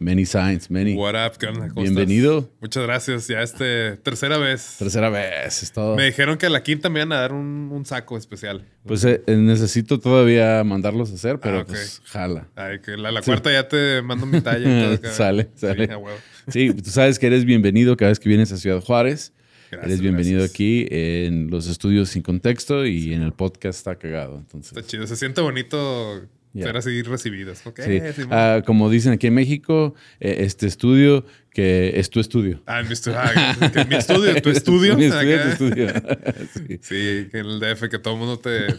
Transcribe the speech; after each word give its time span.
Many 0.00 0.26
Science, 0.26 0.72
Many. 0.72 0.94
What 0.94 1.14
up, 1.14 1.38
¿Cómo 1.40 1.82
Bienvenido. 1.82 2.48
Muchas 2.60 2.84
gracias. 2.84 3.26
Ya 3.26 3.42
este, 3.42 3.96
tercera 3.96 4.38
vez. 4.38 4.76
Tercera 4.78 5.10
vez, 5.10 5.62
es 5.62 5.72
todo. 5.72 5.96
Me 5.96 6.04
dijeron 6.04 6.38
que 6.38 6.46
a 6.46 6.50
la 6.50 6.62
quinta 6.62 6.88
me 6.88 7.00
iban 7.00 7.12
a 7.12 7.16
dar 7.16 7.32
un, 7.32 7.82
saco 7.84 8.16
especial. 8.16 8.64
Pues 8.86 9.04
eh, 9.04 9.22
eh, 9.26 9.36
necesito 9.36 9.98
todavía 9.98 10.62
mandarlos 10.62 11.10
a 11.10 11.14
hacer, 11.14 11.40
pero 11.40 11.60
ah, 11.60 11.64
pues 11.66 12.00
jala. 12.04 12.48
Ay, 12.54 12.80
que 12.80 12.96
la, 12.96 13.20
cuarta 13.22 13.50
ya 13.50 13.66
te 13.66 14.02
mando 14.02 14.26
mi 14.26 14.40
talla. 14.40 14.98
sale, 15.12 15.48
sale. 15.54 15.88
Sí, 16.48 16.72
tú 16.72 16.90
sabes 16.90 17.18
que 17.18 17.26
eres 17.26 17.44
bienvenido 17.44 17.96
cada 17.96 18.10
vez 18.10 18.20
que 18.20 18.28
vienes 18.28 18.52
a 18.52 18.56
Ciudad 18.56 18.80
Juárez. 18.80 19.32
eres 19.72 20.00
bienvenido 20.00 20.44
aquí 20.44 20.86
en 20.90 21.50
los 21.50 21.66
estudios 21.66 22.10
sin 22.10 22.22
contexto 22.22 22.86
y 22.86 23.14
en 23.14 23.22
el 23.22 23.32
podcast 23.32 23.78
está 23.78 23.96
cagado. 23.96 24.38
Entonces. 24.38 24.76
Está 24.76 24.88
chido. 24.88 25.06
Se 25.06 25.16
siente 25.16 25.40
bonito 25.40 26.28
ser 26.62 26.76
así 26.76 27.02
recibidos. 27.02 27.62
Ah, 28.30 28.62
como 28.64 28.90
dicen 28.90 29.12
aquí 29.12 29.26
en 29.26 29.34
México, 29.34 29.94
eh, 30.20 30.36
este 30.40 30.66
estudio 30.66 31.24
que 31.58 31.98
es 31.98 32.08
tu 32.08 32.20
estudio. 32.20 32.62
Ah, 32.66 32.82
mi, 32.82 32.92
estudio. 32.92 33.18
Ah, 33.18 33.84
mi 33.88 33.96
estudio, 33.96 34.40
tu 34.40 34.50
estudio. 34.50 34.96
mi 34.96 35.06
estudio, 35.06 35.42
tu 35.42 35.48
estudio. 35.48 35.88
sí. 36.82 37.28
que 37.32 37.38
en 37.38 37.46
el 37.46 37.58
DF 37.58 37.88
que 37.88 37.98
todo 37.98 38.14
el 38.14 38.20
mundo 38.20 38.38
te, 38.38 38.74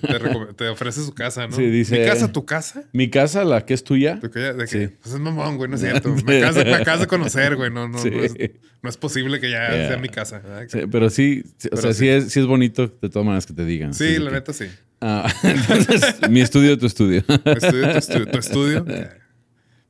te, 0.56 0.70
ofrece 0.70 1.04
su 1.04 1.14
casa, 1.14 1.48
¿no? 1.48 1.56
Sí, 1.58 1.66
dice. 1.66 2.00
¿Mi 2.00 2.06
casa, 2.06 2.32
tu 2.32 2.46
casa? 2.46 2.84
Mi 2.94 3.10
casa, 3.10 3.44
la 3.44 3.66
que 3.66 3.74
es 3.74 3.84
tuya. 3.84 4.16
¿De 4.16 4.30
qué? 4.30 4.68
Sí. 4.68 4.96
Pues 5.02 5.14
es 5.14 5.20
mamón, 5.20 5.58
güey, 5.58 5.70
no 5.70 5.76
es 5.76 5.82
cierto. 5.90 6.16
Me, 6.26 6.42
acabas, 6.42 7.02
de 7.02 7.08
conocer, 7.08 7.58
güey. 7.58 7.70
No, 7.70 7.90
no, 7.90 8.02
no, 8.02 8.90
es, 8.90 8.98
posible 8.98 9.42
que 9.42 9.52
ya 9.52 9.68
sea 9.72 9.98
mi 9.98 10.08
casa. 10.08 10.42
pero 10.90 11.10
sí, 11.10 11.44
o 11.72 11.76
sea, 11.76 11.94
sí. 11.94 12.08
es, 12.08 12.32
sí 12.32 12.40
es 12.40 12.46
bonito 12.46 12.88
de 12.88 13.10
todas 13.10 13.26
maneras 13.26 13.46
que 13.46 13.54
te 13.54 13.66
digan. 13.66 13.94
Sí, 13.94 14.20
la 14.20 14.32
neta 14.32 14.54
sí. 14.54 14.68
Ah, 15.02 15.32
entonces, 15.44 16.16
mi 16.30 16.42
estudio, 16.42 16.78
tu 16.78 16.86
estudio. 16.86 17.24
Estudio, 17.46 17.92
tu 17.92 17.98
estudio. 17.98 18.26
Tu 18.28 18.38
estudio. 18.38 18.86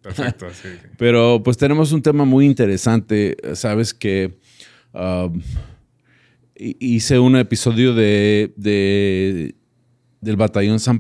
Perfecto. 0.02 0.48
Pero 0.98 1.42
pues 1.44 1.58
tenemos 1.58 1.92
un 1.92 2.02
tema 2.02 2.26
muy 2.26 2.46
interesante. 2.46 3.36
Sabes 3.54 3.94
que 3.94 4.38
um, 4.94 5.42
hice 6.56 7.20
un 7.20 7.36
episodio 7.36 7.94
de, 7.94 8.54
del 10.22 10.36
batallón 10.36 10.80
San, 10.80 11.00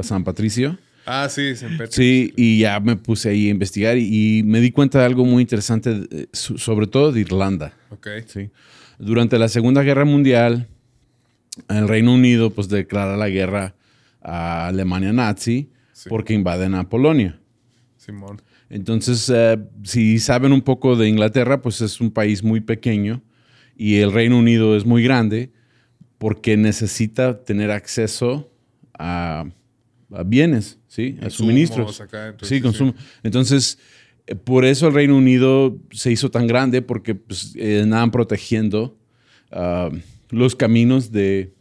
San 0.00 0.24
Patricio. 0.24 0.78
Ah, 1.06 1.28
sí, 1.28 1.52
Sí, 1.90 2.32
y 2.34 2.60
ya 2.60 2.80
me 2.80 2.96
puse 2.96 3.28
ahí 3.28 3.48
a 3.48 3.50
investigar 3.50 3.98
y, 3.98 4.42
me 4.44 4.60
di 4.60 4.70
cuenta 4.70 5.00
de 5.00 5.04
algo 5.04 5.26
muy 5.26 5.42
interesante, 5.42 6.06
eh, 6.10 6.26
sobre 6.32 6.86
todo 6.86 7.12
de 7.12 7.20
Irlanda. 7.20 7.74
Ok. 7.90 8.08
Sí. 8.26 8.50
Durante 8.98 9.38
la 9.38 9.48
Segunda 9.48 9.82
Guerra 9.82 10.06
Mundial, 10.06 10.66
el 11.68 11.88
Reino 11.88 12.14
Unido 12.14 12.50
pues 12.50 12.68
declara 12.68 13.16
la 13.16 13.28
guerra 13.28 13.74
a 14.20 14.68
Alemania 14.68 15.12
nazi 15.12 15.70
porque 16.08 16.34
invaden 16.34 16.74
a 16.74 16.88
Polonia. 16.88 17.40
Simón. 17.96 18.42
Entonces, 18.68 19.30
eh, 19.32 19.58
si 19.84 20.18
saben 20.18 20.52
un 20.52 20.62
poco 20.62 20.96
de 20.96 21.08
Inglaterra, 21.08 21.62
pues 21.62 21.80
es 21.80 22.00
un 22.00 22.10
país 22.10 22.42
muy 22.42 22.60
pequeño 22.60 23.22
y 23.76 23.96
el 23.96 24.12
Reino 24.12 24.38
Unido 24.38 24.76
es 24.76 24.84
muy 24.84 25.02
grande 25.02 25.52
porque 26.18 26.56
necesita 26.56 27.44
tener 27.44 27.70
acceso 27.70 28.50
a, 28.98 29.46
bienes, 30.26 30.78
¿sí? 30.86 31.18
A 31.22 31.30
suministros. 31.30 32.02
sí, 32.42 32.60
consumo. 32.60 32.94
Entonces, 33.22 33.78
eh, 34.26 34.34
por 34.34 34.64
eso 34.64 34.88
el 34.88 34.94
Reino 34.94 35.16
Unido 35.16 35.76
se 35.90 36.12
hizo 36.12 36.30
tan 36.30 36.46
grande 36.46 36.82
porque 36.82 37.14
pues, 37.14 37.54
eh, 37.56 37.80
andaban 37.82 38.10
protegiendo 38.10 38.96
ah, 39.50 39.90
los 40.34 40.56
caminos 40.56 41.12
de, 41.12 41.52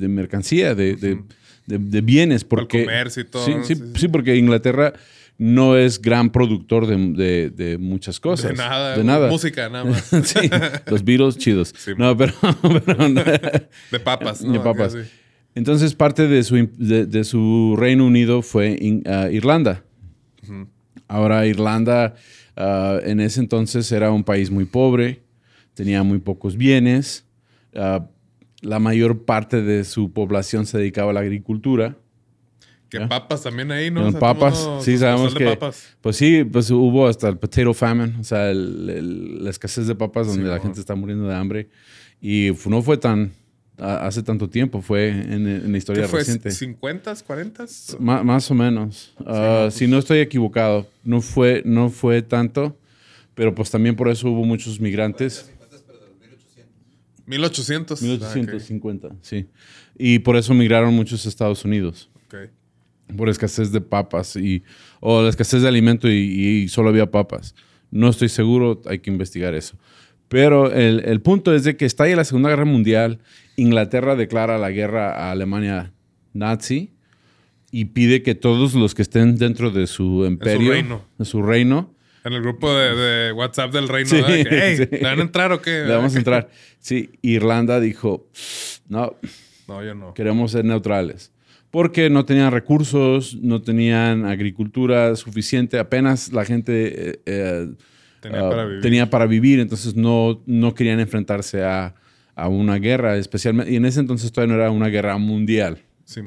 mercancía, 0.00 0.74
de, 0.74 1.22
bienes. 1.66 2.44
Porque, 2.44 2.84
comercio 2.84 3.22
y 3.22 3.26
todo. 3.26 3.64
sí, 3.64 3.74
sí, 3.94 4.08
porque 4.08 4.36
Inglaterra 4.36 4.94
no 5.38 5.76
es 5.76 6.02
gran 6.02 6.30
productor 6.30 6.86
de, 6.86 7.76
muchas 7.80 8.18
cosas. 8.18 8.50
De 8.50 8.56
nada. 8.56 8.96
De 8.96 9.04
nada. 9.04 9.28
Música, 9.28 9.68
nada 9.68 9.84
más. 9.84 10.04
sí, 10.24 10.50
los 10.86 11.04
Beatles 11.04 11.38
chidos. 11.38 11.74
no, 11.96 12.16
pero, 12.16 12.34
de 13.92 14.00
papas. 14.00 14.42
De 14.42 14.58
papas. 14.58 14.96
Entonces, 15.54 15.94
parte 15.94 16.26
de 16.26 16.42
su, 16.42 16.68
de, 16.76 17.24
su 17.24 17.76
Reino 17.78 18.04
Unido 18.04 18.42
fue 18.42 18.78
uh, 18.80 19.32
Irlanda. 19.32 19.84
Ahora, 21.06 21.46
Irlanda 21.46 22.14
uh, 22.56 22.98
en 23.04 23.20
ese 23.20 23.40
entonces 23.40 23.90
era 23.92 24.10
un 24.10 24.24
país 24.24 24.50
muy 24.50 24.64
pobre, 24.64 25.22
tenía 25.74 26.02
muy 26.02 26.18
pocos 26.18 26.56
bienes. 26.56 27.24
Uh, 27.74 28.04
la 28.60 28.78
mayor 28.78 29.24
parte 29.24 29.62
de 29.62 29.84
su 29.84 30.12
población 30.12 30.66
se 30.66 30.78
dedicaba 30.78 31.10
a 31.10 31.14
la 31.14 31.20
agricultura. 31.20 31.96
Que 32.88 33.00
papas 33.00 33.42
también 33.42 33.70
ahí, 33.70 33.90
¿no? 33.90 34.10
papas, 34.12 34.66
sí, 34.80 34.96
sabemos 34.96 35.34
que. 35.34 35.58
Pues 36.00 36.16
sí, 36.16 36.42
pues 36.44 36.70
hubo 36.70 37.06
hasta 37.06 37.28
el 37.28 37.36
potato 37.36 37.74
famine, 37.74 38.14
o 38.18 38.24
sea, 38.24 38.52
la 38.54 39.50
escasez 39.50 39.86
de 39.86 39.94
papas 39.94 40.28
donde 40.28 40.48
la 40.48 40.58
gente 40.58 40.80
está 40.80 40.94
muriendo 40.94 41.28
de 41.28 41.34
hambre. 41.34 41.68
Y 42.20 42.50
no 42.66 42.82
fue 42.82 42.96
tan. 42.96 43.32
Hace 43.76 44.24
tanto 44.24 44.50
tiempo, 44.50 44.82
fue 44.82 45.08
en, 45.10 45.70
la 45.70 45.78
historia 45.78 46.02
¿Qué 46.02 46.08
fue, 46.08 46.18
reciente. 46.20 46.48
¿50, 46.48 47.22
40? 47.22 47.64
más 48.00 48.50
o 48.50 48.54
menos. 48.54 49.14
Ah, 49.24 49.66
pues 49.66 49.74
si 49.74 49.86
no 49.86 49.98
estoy 49.98 50.18
equivocado, 50.18 50.88
no 51.04 51.20
fue, 51.20 51.62
no 51.64 51.88
fue 51.88 52.22
tanto, 52.22 52.76
pero 53.36 53.54
pues 53.54 53.70
también 53.70 53.94
por 53.94 54.08
eso 54.08 54.30
hubo 54.30 54.44
muchos 54.44 54.80
migrantes. 54.80 55.52
1800. 57.28 58.02
1850, 58.02 59.10
sí. 59.22 59.46
Y 59.96 60.18
por 60.18 60.36
eso 60.36 60.54
migraron 60.54 60.94
muchos 60.94 61.24
a 61.24 61.28
Estados 61.28 61.64
Unidos. 61.64 62.10
Okay 62.26 62.50
por 63.16 63.28
escasez 63.28 63.72
de 63.72 63.80
papas 63.80 64.36
y, 64.36 64.62
o 65.00 65.22
la 65.22 65.28
escasez 65.28 65.62
de 65.62 65.68
alimento 65.68 66.08
y, 66.08 66.68
solo 66.68 66.90
había 66.90 67.10
papas. 67.10 67.54
No 67.90 68.08
estoy 68.08 68.28
seguro, 68.28 68.82
hay 68.86 68.98
que 68.98 69.10
investigar 69.10 69.54
eso. 69.54 69.76
Pero 70.28 70.70
el, 70.72 71.20
punto 71.22 71.54
es 71.54 71.64
de 71.64 71.76
que 71.76 71.86
está 71.86 72.04
ahí 72.04 72.14
la 72.14 72.24
Segunda 72.24 72.50
Guerra 72.50 72.66
Mundial, 72.66 73.20
Inglaterra 73.56 74.14
declara 74.14 74.58
la 74.58 74.70
guerra 74.70 75.12
a 75.12 75.30
Alemania 75.30 75.92
nazi 76.34 76.92
y 77.70 77.86
pide 77.86 78.22
que 78.22 78.34
todos 78.34 78.74
los 78.74 78.94
que 78.94 79.02
estén 79.02 79.36
dentro 79.36 79.70
de 79.70 79.86
su 79.86 80.26
imperio, 80.26 81.02
de 81.18 81.24
su 81.24 81.42
reino, 81.42 81.94
en 82.24 82.32
el 82.32 82.42
grupo 82.42 82.72
de, 82.74 83.32
WhatsApp 83.32 83.72
del 83.72 83.88
reino, 83.88 84.10
¿le 84.26 85.00
van 85.02 85.18
a 85.18 85.22
entrar 85.22 85.52
o 85.52 85.60
qué? 85.60 85.84
Le 85.86 85.94
vamos 85.94 86.14
a 86.14 86.18
entrar. 86.18 86.50
Sí, 86.78 87.10
Irlanda 87.22 87.80
dijo, 87.80 88.28
no, 88.88 89.16
no, 89.66 89.84
yo 89.84 89.94
no. 89.94 90.14
Queremos 90.14 90.52
ser 90.52 90.64
neutrales 90.64 91.32
porque 91.70 92.08
no 92.08 92.24
tenían 92.24 92.52
recursos, 92.52 93.36
no 93.36 93.62
tenían 93.62 94.24
agricultura 94.24 95.14
suficiente, 95.16 95.78
apenas 95.78 96.32
la 96.32 96.44
gente 96.44 97.10
eh, 97.10 97.20
eh, 97.26 97.68
ah, 98.32 98.66
tenía, 98.80 99.10
para 99.10 99.26
vivir, 99.26 99.60
entonces 99.60 99.94
no, 99.94 100.42
no 100.46 100.74
querían 100.74 101.00
enfrentarse 101.00 101.64
a, 101.64 101.94
una 102.48 102.76
guerra, 102.76 103.16
especialmente, 103.16 103.72
y 103.72 103.76
en 103.76 103.84
ese 103.84 103.98
entonces 103.98 104.30
todavía 104.30 104.54
no 104.54 104.62
era 104.62 104.70
una 104.70 104.86
guerra 104.86 105.18
mundial. 105.18 105.78
sí, 106.04 106.20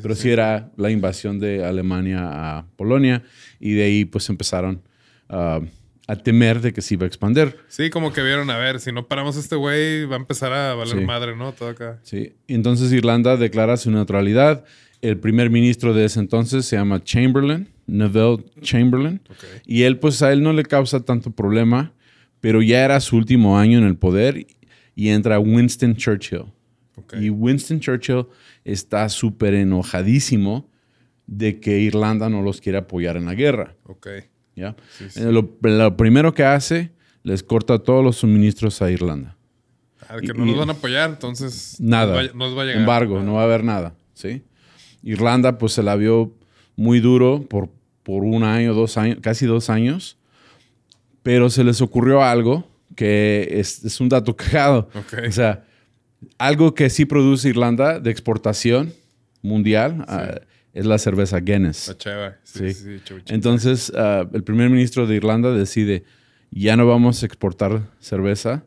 pero 0.00 0.14
sí, 0.14 0.30
era 0.30 0.70
la 0.76 0.88
invasión 0.92 1.40
de 1.40 1.64
Alemania 1.64 2.20
a 2.58 2.66
Polonia 2.76 3.24
y 3.58 3.72
de 3.72 3.82
ahí 3.82 4.04
pues 4.04 4.28
empezaron 4.28 4.80
a 5.28 5.60
a 6.08 6.16
temer 6.16 6.62
de 6.62 6.72
que 6.72 6.80
se 6.80 6.94
iba 6.94 7.04
a 7.04 7.06
expander. 7.06 7.58
Sí, 7.68 7.90
como 7.90 8.14
que 8.14 8.22
vieron, 8.22 8.48
a 8.48 8.56
ver, 8.56 8.80
si 8.80 8.92
no 8.92 9.06
paramos 9.06 9.36
a 9.36 9.40
este 9.40 9.56
güey, 9.56 10.06
va 10.06 10.16
a 10.16 10.18
empezar 10.18 10.54
a 10.54 10.74
valer 10.74 11.04
madre, 11.04 11.36
¿no? 11.36 11.52
Todo 11.52 11.68
acá. 11.68 12.00
Sí. 12.02 12.32
Entonces 12.48 12.90
Irlanda 12.92 13.36
declara 13.36 13.76
su 13.76 13.90
neutralidad. 13.90 14.64
El 15.02 15.18
primer 15.18 15.50
ministro 15.50 15.92
de 15.92 16.06
ese 16.06 16.18
entonces 16.18 16.64
se 16.64 16.76
llama 16.76 17.04
Chamberlain, 17.04 17.68
Neville 17.86 18.42
Chamberlain. 18.62 19.20
Y 19.66 19.82
él, 19.82 19.98
pues 19.98 20.22
a 20.22 20.32
él 20.32 20.42
no 20.42 20.54
le 20.54 20.62
causa 20.62 21.04
tanto 21.04 21.30
problema, 21.30 21.92
pero 22.40 22.62
ya 22.62 22.86
era 22.86 22.98
su 23.00 23.14
último 23.16 23.58
año 23.58 23.76
en 23.76 23.84
el 23.84 23.98
poder 23.98 24.46
y 24.94 25.10
entra 25.10 25.38
Winston 25.38 25.94
Churchill. 25.94 26.46
Y 27.20 27.28
Winston 27.28 27.80
Churchill 27.80 28.24
está 28.64 29.10
súper 29.10 29.52
enojadísimo 29.52 30.70
de 31.26 31.60
que 31.60 31.80
Irlanda 31.80 32.30
no 32.30 32.40
los 32.40 32.62
quiere 32.62 32.78
apoyar 32.78 33.18
en 33.18 33.26
la 33.26 33.34
guerra. 33.34 33.76
Okay. 33.84 34.22
¿Ya? 34.58 34.76
Lo, 35.16 35.56
primero 35.96 36.34
que 36.34 36.44
hace, 36.44 36.90
les 37.22 37.42
corta 37.42 37.78
todos 37.78 38.04
los 38.04 38.16
suministros 38.16 38.82
a 38.82 38.90
Irlanda. 38.90 39.36
Al 40.08 40.20
que 40.20 40.32
no 40.34 40.46
nos 40.46 40.56
van 40.56 40.70
a 40.70 40.72
apoyar, 40.72 41.10
entonces... 41.10 41.76
Nada. 41.78 42.22
No 42.34 42.54
va, 42.54 42.62
a 42.62 42.64
llegar. 42.64 42.80
Embargo, 42.80 43.22
no 43.22 43.34
va 43.34 43.42
a 43.42 43.44
haber 43.44 43.64
nada, 43.64 43.94
¿sí? 44.14 44.42
Irlanda, 45.02 45.58
pues 45.58 45.72
se 45.72 45.82
la 45.82 45.96
vio 45.96 46.34
muy 46.76 47.00
duro 47.00 47.42
por, 47.48 47.70
por 48.02 48.24
un 48.24 48.42
año, 48.42 48.74
dos 48.74 48.96
años, 48.96 49.18
casi 49.20 49.46
dos 49.46 49.70
años. 49.70 50.16
Pero 51.22 51.50
se 51.50 51.64
les 51.64 51.80
ocurrió 51.80 52.22
algo 52.22 52.68
que 52.96 53.48
es, 53.52 53.84
es 53.84 54.00
un 54.00 54.08
dato 54.08 54.34
cagado. 54.36 54.88
Ok. 54.94 55.14
O 55.28 55.32
sea, 55.32 55.64
algo 56.38 56.74
que 56.74 56.90
sí 56.90 57.04
produce 57.04 57.48
Irlanda 57.48 58.00
de 58.00 58.10
exportación 58.10 58.92
mundial 59.42 60.04
ah, 60.08 60.40
es 60.78 60.86
la 60.86 60.98
cerveza 60.98 61.40
Guinness. 61.40 61.88
La 61.88 61.96
cheva. 61.98 62.36
Sí. 62.44 62.66
Entonces, 63.26 63.92
ah, 63.96 64.28
el 64.32 64.42
primer 64.44 64.70
ministro 64.70 65.06
de 65.06 65.16
Irlanda 65.16 65.52
decide, 65.52 66.04
ya 66.50 66.76
no 66.76 66.86
vamos 66.86 67.22
a 67.22 67.26
exportar 67.26 67.82
cerveza 68.00 68.64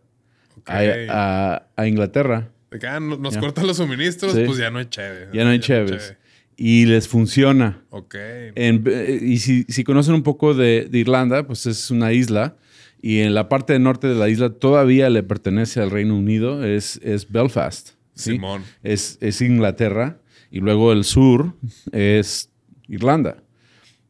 a, 0.65 0.79
a- 1.09 1.67
a 1.75 1.87
Inglaterra. 1.87 2.49
Ah, 2.87 2.99
no- 2.99 3.17
nos 3.17 3.33
Ya. 3.33 3.39
cortan 3.39 3.67
los 3.67 3.77
suministros, 3.77 4.33
Sí. 4.33 4.43
pues 4.45 4.57
ya 4.57 4.69
no 4.71 4.79
hay 4.79 4.85
cheve. 4.85 5.27
Ya 5.33 5.43
no 5.43 5.49
hay 5.49 5.59
cheves. 5.59 6.15
Y 6.57 6.85
les 6.85 7.07
funciona. 7.07 7.81
Ok. 7.89 8.15
En- 8.55 8.83
y 9.21 9.37
si, 9.39 9.63
si 9.63 9.83
conocen 9.83 10.13
un 10.13 10.23
poco 10.23 10.53
de, 10.53 10.87
de 10.89 10.97
Irlanda, 10.99 11.47
pues 11.47 11.65
es 11.65 11.89
una 11.91 12.13
isla. 12.13 12.55
Y 13.01 13.21
en 13.21 13.33
la 13.33 13.49
parte 13.49 13.77
norte 13.79 14.05
de 14.07 14.13
la 14.15 14.29
isla 14.29 14.51
todavía 14.51 15.09
le 15.09 15.23
pertenece 15.23 15.81
al 15.81 15.89
Reino 15.89 16.15
Unido, 16.15 16.63
es, 16.63 16.99
es 17.03 17.31
Belfast. 17.31 17.89
¿sí? 18.13 18.33
Simón. 18.33 18.63
Es, 18.83 19.17
es 19.21 19.41
Inglaterra. 19.41 20.17
Y 20.51 20.59
luego 20.59 20.91
el 20.91 21.03
sur 21.05 21.53
es 21.91 22.51
Irlanda. 22.87 23.37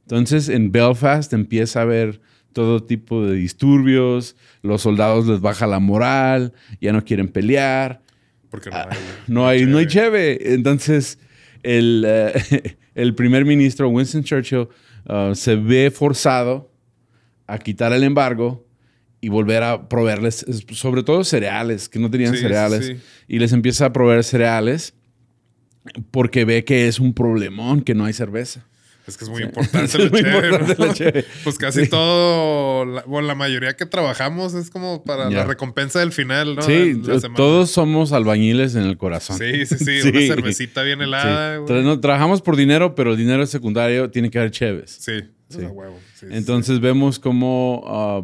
Entonces 0.04 0.50
en 0.50 0.72
Belfast 0.72 1.32
empieza 1.34 1.80
a 1.80 1.84
haber 1.84 2.20
todo 2.52 2.84
tipo 2.84 3.26
de 3.26 3.36
disturbios, 3.36 4.36
los 4.62 4.82
soldados 4.82 5.26
les 5.28 5.40
baja 5.40 5.68
la 5.68 5.80
moral, 5.80 6.52
ya 6.82 6.92
no 6.92 7.06
quieren 7.06 7.30
pelear, 7.30 8.02
Porque 8.50 8.70
no 8.70 8.76
Ah, 8.76 8.88
hay. 8.92 8.98
no 9.28 9.48
hay, 9.48 9.66
no 9.66 9.78
hay 9.78 9.88
cheve. 9.88 10.54
Entonces, 10.54 11.18
el, 11.64 12.04
eh, 12.06 12.34
el 12.96 13.16
primer 13.16 13.46
ministro 13.46 13.88
Winston 13.88 14.24
Churchill 14.24 14.68
uh, 15.08 15.34
se 15.36 15.56
ve 15.56 15.92
forzado 15.92 16.70
a 17.48 17.58
quitar 17.60 17.94
el 17.94 18.04
embargo 18.04 18.66
y 19.22 19.30
volver 19.30 19.64
a 19.64 19.88
proveerles, 19.88 20.44
es- 20.44 20.66
sobre 20.78 21.04
todo 21.04 21.24
cereales, 21.24 21.88
que 21.88 22.00
no 22.00 22.10
tenían 22.12 22.32
Sí, 22.34 22.38
sí, 22.40 22.44
cereales, 22.44 22.86
sí. 22.88 22.98
y 23.30 23.40
les 23.40 23.54
empieza 23.54 23.86
a 23.86 23.94
proveer 23.94 24.24
cereales 24.26 24.94
porque 26.12 26.46
ve 26.46 26.64
que 26.64 26.88
es 26.88 27.00
un 27.00 27.14
problemón 27.14 27.82
que 27.82 27.94
no 27.96 28.06
hay 28.06 28.14
cerveza. 28.14 28.66
Es 29.08 29.18
que 29.18 29.26
es 29.26 29.30
muy 29.32 29.42
importante 29.44 29.98
la 30.78 30.94
cheve. 30.94 31.26
Pues 31.44 31.58
casi 31.58 31.86
Sí. 31.86 31.90
todo, 31.90 32.86
la, 32.86 33.02
bueno, 33.04 33.28
la 33.28 33.34
mayoría 33.36 33.76
que 33.76 33.86
trabajamos 33.88 34.54
es 34.54 34.70
como 34.70 35.04
para 35.04 35.30
la 35.30 35.44
recompensa 35.44 36.00
del 36.00 36.12
final, 36.12 36.56
¿no? 36.56 36.62
sí, 36.62 37.02
todos 37.36 37.72
somos 37.72 38.12
albañiles 38.14 38.76
en 38.76 38.84
el 38.84 38.98
corazón. 38.98 39.38
Sí, 39.40 39.66
sí, 39.66 39.78
sí, 39.78 40.02
Sí. 40.04 40.10
Una 40.10 40.22
cervecita 40.36 40.84
bien 40.84 41.02
helada, 41.02 41.58
güey. 41.58 41.84
No, 41.84 42.00
trabajamos 42.00 42.42
por 42.44 42.56
dinero, 42.56 42.94
pero 42.94 43.12
el 43.12 43.18
dinero 43.18 43.42
es 43.42 43.50
secundario, 43.50 44.12
tiene 44.12 44.30
que 44.30 44.38
haber 44.38 44.52
cheves. 44.52 44.92
Sí, 45.00 45.14
Sí. 45.50 45.60
huevo. 45.62 46.00
Entonces 46.30 46.80
vemos 46.80 47.18
cómo 47.20 47.84
ah, 47.88 48.22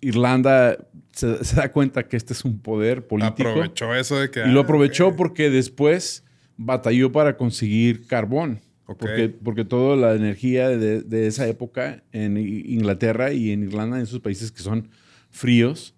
Irlanda 0.00 0.78
se, 1.12 1.44
se 1.44 1.56
da 1.56 1.72
cuenta 1.72 2.04
que 2.06 2.16
este 2.16 2.32
es 2.32 2.44
un 2.44 2.60
poder 2.60 3.06
político. 3.06 3.48
aprovechó 3.50 3.94
eso 3.94 4.16
de 4.18 4.30
que. 4.30 4.40
Y 4.46 4.50
lo 4.52 4.60
ah, 4.60 4.62
aprovechó 4.62 5.16
porque 5.16 5.50
después 5.50 6.24
batalló 6.58 7.10
para 7.10 7.38
conseguir 7.38 8.06
carbón. 8.06 8.60
Porque, 8.86 9.28
porque 9.28 9.64
toda 9.64 9.96
la 9.96 10.14
energía 10.14 10.68
de, 10.70 11.02
de 11.02 11.26
esa 11.26 11.46
época 11.46 12.02
en 12.12 12.36
Inglaterra 12.38 13.32
y 13.32 13.50
en 13.52 13.62
Irlanda, 13.64 13.96
en 13.98 14.02
esos 14.04 14.20
países 14.20 14.50
que 14.50 14.62
son 14.62 14.88
fríos, 15.30 15.94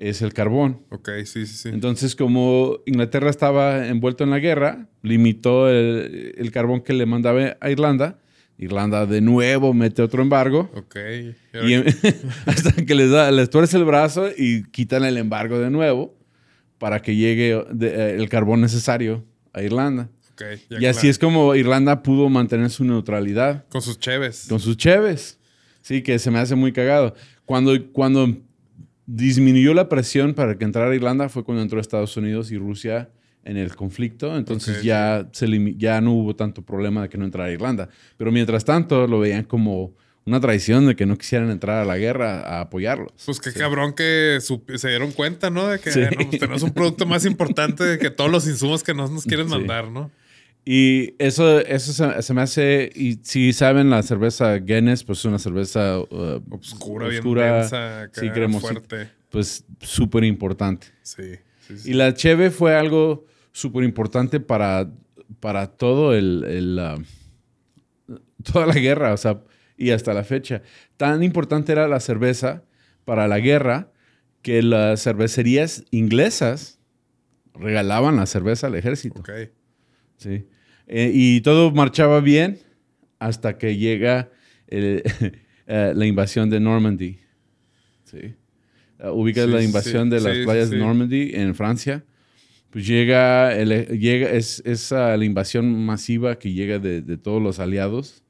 es 0.00 0.22
el 0.22 0.32
carbón. 0.32 0.80
Ok, 0.90 1.08
sí, 1.24 1.46
sí, 1.46 1.54
sí. 1.56 1.68
Entonces, 1.68 2.16
como 2.16 2.78
Inglaterra 2.86 3.30
estaba 3.30 3.86
envuelto 3.86 4.24
en 4.24 4.30
la 4.30 4.40
guerra, 4.40 4.88
limitó 5.02 5.68
el, 5.70 6.34
el 6.36 6.50
carbón 6.50 6.80
que 6.82 6.92
le 6.92 7.06
mandaba 7.06 7.56
a 7.60 7.70
Irlanda. 7.70 8.18
Irlanda 8.58 9.06
de 9.06 9.20
nuevo 9.20 9.72
mete 9.72 10.02
otro 10.02 10.20
embargo. 10.22 10.68
ok. 10.74 10.96
Y 11.64 11.74
em- 11.74 11.84
hasta 12.46 12.72
que 12.84 12.94
les, 12.96 13.10
da, 13.10 13.30
les 13.30 13.50
tuerce 13.50 13.76
el 13.76 13.84
brazo 13.84 14.28
y 14.36 14.64
quitan 14.64 15.04
el 15.04 15.16
embargo 15.16 15.60
de 15.60 15.70
nuevo 15.70 16.16
para 16.78 17.00
que 17.02 17.14
llegue 17.14 17.64
de- 17.70 17.88
eh, 17.88 18.14
el 18.16 18.28
carbón 18.28 18.60
necesario 18.60 19.24
a 19.52 19.62
Irlanda. 19.62 20.08
Y 20.80 20.86
así 20.86 21.08
es 21.08 21.18
como 21.18 21.54
Irlanda 21.54 22.02
pudo 22.02 22.28
mantener 22.28 22.70
su 22.70 22.84
neutralidad 22.84 23.64
Con 23.68 23.82
sus 23.82 23.98
cheves. 23.98 24.46
con 24.48 24.58
sus 24.58 24.76
cheves. 24.76 25.38
Sí, 25.82 26.02
que 26.02 26.18
se 26.18 26.30
me 26.30 26.38
hace 26.38 26.54
muy 26.54 26.72
cagado. 26.72 27.14
Cuando, 27.44 27.72
cuando 27.92 28.36
disminuyó 29.06 29.74
la 29.74 29.88
presión 29.88 30.34
para 30.34 30.56
que 30.56 30.64
entrara 30.64 30.94
Irlanda 30.94 31.28
fue 31.28 31.44
cuando 31.44 31.62
entró 31.62 31.80
Estados 31.80 32.16
Unidos 32.16 32.50
y 32.50 32.56
Rusia 32.56 33.10
en 33.44 33.56
el 33.56 33.74
conflicto. 33.74 34.36
Entonces 34.36 34.82
ya, 34.82 35.28
se 35.32 35.74
ya 35.76 36.00
no 36.00 36.12
hubo 36.12 36.34
tanto 36.36 36.62
problema 36.62 37.02
de 37.02 37.08
que 37.08 37.18
no 37.18 37.24
entrara 37.24 37.50
Irlanda. 37.52 37.88
Pero 38.16 38.32
mientras 38.32 38.64
tanto 38.64 39.06
lo 39.06 39.18
veían 39.20 39.44
como 39.44 39.94
una 40.24 40.40
traición 40.40 40.86
de 40.86 40.94
que 40.94 41.04
no 41.06 41.18
quisieran 41.18 41.50
entrar 41.50 41.78
a 41.82 41.84
la 41.84 41.98
guerra 41.98 42.40
a 42.42 42.60
apoyarlos. 42.60 43.12
Pues 43.26 43.40
qué 43.40 43.52
cabrón 43.52 43.92
que 43.94 44.38
se 44.40 44.88
dieron 44.88 45.12
cuenta, 45.12 45.50
¿no? 45.50 45.66
De 45.68 45.78
que 45.80 45.90
Sí. 45.90 46.00
no, 46.00 46.08
pues, 46.28 46.40
tenemos 46.40 46.62
un 46.62 46.70
producto 46.72 47.06
más 47.06 47.24
importante 47.24 47.98
que 47.98 48.10
todos 48.10 48.30
los 48.30 48.46
insumos 48.46 48.82
que 48.84 48.94
nos, 48.94 49.10
nos 49.10 49.24
quieren 49.24 49.48
mandar, 49.48 49.88
¿no? 49.90 50.10
Y 50.64 51.14
eso, 51.18 51.58
eso 51.58 51.92
se, 51.92 52.22
se 52.22 52.34
me 52.34 52.40
hace, 52.42 52.88
y 52.94 53.18
si 53.24 53.52
saben 53.52 53.90
la 53.90 54.00
cerveza 54.04 54.54
Guinness, 54.58 55.02
pues 55.02 55.18
es 55.18 55.24
una 55.24 55.40
cerveza 55.40 55.98
uh, 55.98 56.40
Obscura, 56.50 57.08
bien 57.08 57.18
oscura, 57.18 57.56
densa, 57.62 58.02
acá, 58.02 58.20
sí, 58.20 58.30
cremosita. 58.30 58.72
fuerte. 58.74 59.10
pues 59.28 59.64
súper 59.80 60.22
importante. 60.22 60.86
Sí, 61.02 61.34
sí, 61.66 61.78
sí. 61.78 61.90
Y 61.90 61.94
la 61.94 62.14
cheve 62.14 62.50
fue 62.52 62.76
algo 62.76 63.26
súper 63.50 63.82
importante 63.82 64.38
para, 64.38 64.88
para 65.40 65.66
todo 65.66 66.14
el, 66.14 66.44
el, 66.44 66.78
ah, 66.78 66.96
toda 68.52 68.66
la 68.66 68.74
guerra, 68.74 69.12
o 69.14 69.16
sea, 69.16 69.40
y 69.76 69.90
hasta 69.90 70.14
la 70.14 70.24
fecha. 70.24 70.62
Tan 70.96 71.22
importante 71.22 71.72
era 71.72 71.88
la 71.88 72.00
cerveza 72.00 72.62
para 73.04 73.26
la 73.28 73.38
guerra 73.40 73.90
que 74.42 74.62
las 74.62 75.02
cervecerías 75.02 75.84
inglesas 75.90 76.78
regalaban 77.54 78.16
la 78.16 78.26
cerveza 78.26 78.66
al 78.68 78.74
ejército. 78.74 79.22
Sí. 80.16 80.46
Eh, 80.86 81.10
y 81.14 81.40
todo 81.42 81.70
marchaba 81.72 82.20
bien 82.20 82.58
hasta 83.18 83.58
que 83.58 83.76
llega 83.76 84.30
el- 84.68 85.02
eh, 85.66 85.92
la 85.94 86.06
invasión 86.06 86.50
de 86.50 86.60
Normandy. 86.60 87.18
Sí. 88.04 88.34
Uh, 89.02 89.08
ubicas 89.10 89.46
Sí, 89.46 89.50
la 89.50 89.58
sí, 89.60 89.64
invasión 89.64 90.10
de 90.10 90.20
las 90.20 90.36
sí, 90.36 90.44
playas 90.44 90.70
de 90.70 90.78
Normandy 90.78 91.30
en 91.34 91.54
Francia. 91.54 92.04
Pues 92.70 92.86
llega, 92.86 93.54
el- 93.56 93.98
llega 93.98 94.30
es, 94.30 94.62
es 94.64 94.92
ah, 94.92 95.16
la 95.16 95.24
invasión 95.24 95.84
masiva 95.84 96.38
que 96.38 96.52
llega 96.52 96.78
de, 96.78 97.02
de 97.02 97.16
todos 97.18 97.42
los 97.42 97.58
aliados 97.58 98.22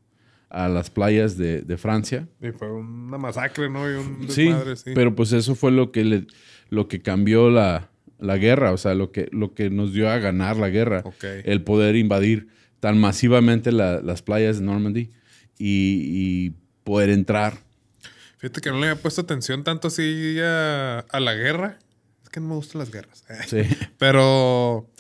a 0.54 0.68
las 0.68 0.90
playas 0.90 1.36
de, 1.38 1.62
de 1.62 1.76
Francia. 1.78 2.28
Y 2.40 2.50
fue 2.52 2.70
una 2.70 3.16
masacre, 3.18 3.70
¿no? 3.70 3.90
Y 3.90 3.94
un 3.94 4.28
Sí, 4.30 4.44
desmadre, 4.44 4.76
sí. 4.76 4.92
pero 4.94 5.14
pues 5.14 5.32
eso 5.32 5.54
fue 5.54 5.72
lo 5.72 5.90
que, 5.92 6.04
le- 6.04 6.26
lo 6.68 6.88
que 6.88 7.00
cambió 7.00 7.48
la, 7.50 7.88
la 8.18 8.36
guerra, 8.36 8.72
o 8.72 8.76
sea, 8.76 8.94
lo 8.94 9.12
que, 9.12 9.28
lo 9.32 9.54
que 9.54 9.70
nos 9.70 9.92
dio 9.94 10.08
a 10.10 10.18
ganar 10.18 10.56
la 10.58 10.68
guerra. 10.68 11.00
Ok. 11.04 11.24
El 11.44 11.62
poder 11.62 11.96
invadir 11.96 12.48
tan 12.80 12.98
masivamente 12.98 13.72
la- 13.72 14.00
las 14.02 14.20
playas 14.22 14.58
de 14.58 14.64
Normandy 14.66 15.10
y, 15.58 16.02
y 16.48 16.54
poder 16.84 17.08
entrar. 17.10 17.58
Fíjate 18.38 18.60
que 18.60 18.70
no 18.70 18.78
le 18.80 18.88
había 18.90 19.00
puesto 19.00 19.20
atención 19.22 19.64
tanto 19.64 19.88
así 19.88 20.36
a, 20.42 20.98
a 20.98 21.20
la 21.20 21.34
guerra. 21.34 21.78
Es 22.24 22.28
que 22.28 22.40
no 22.40 22.48
me 22.48 22.54
gustan 22.56 22.80
las 22.80 22.90
guerras. 22.90 23.24
Sí. 23.48 23.62
Pero, 23.98 24.90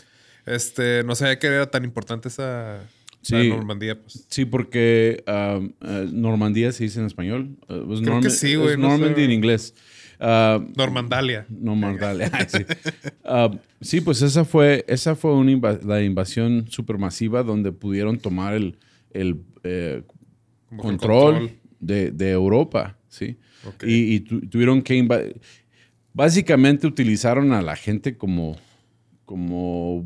este, 0.46 1.02
no 1.04 1.14
sabía 1.14 1.38
que 1.38 1.48
era 1.48 1.70
tan 1.70 1.84
importante 1.84 2.28
esa 2.28 2.80
Sí. 3.22 3.34
la 3.48 3.56
Normandía, 3.56 4.00
pues. 4.00 4.26
Sí, 4.28 4.44
porque 4.44 5.22
um, 5.26 5.72
eh, 5.80 6.08
Normandía 6.12 6.72
se 6.72 6.84
dice 6.84 7.00
en 7.00 7.06
español. 7.06 7.56
Uh, 7.68 8.00
Creo 8.02 8.20
que 8.20 8.30
sí, 8.30 8.56
güey, 8.56 8.76
no 8.76 8.88
Normandy 8.90 9.14
sé. 9.20 9.24
en 9.24 9.30
inglés. 9.32 9.74
Uh, 10.20 10.62
Normandalia. 10.76 11.46
Normandalia. 11.48 12.30
Sí. 12.48 12.64
Uh, 13.24 13.56
sí, 13.80 14.00
pues 14.00 14.22
esa 14.22 14.44
fue, 14.44 14.84
esa 14.88 15.14
fue 15.16 15.34
una 15.34 15.72
la 15.84 16.02
invasión 16.02 16.66
supermasiva 16.68 17.42
donde 17.42 17.72
pudieron 17.72 18.18
tomar 18.18 18.54
el, 18.54 18.76
el, 19.12 19.40
eh, 19.64 20.02
control, 20.76 21.50
De, 21.80 22.10
de 22.12 22.30
Europa, 22.30 22.96
¿sí? 23.08 23.36
Y, 23.84 24.14
y 24.14 24.20
tu- 24.20 24.40
tuvieron 24.48 24.82
que... 24.82 24.96
inva- 25.02 25.32
Básicamente 26.14 26.86
utilizaron 26.86 27.52
a 27.52 27.62
la 27.62 27.74
gente 27.76 28.16
como... 28.16 28.56
como 29.24 30.04